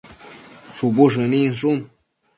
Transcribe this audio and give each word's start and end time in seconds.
shubu 0.75 1.05
shëninshun 1.13 1.79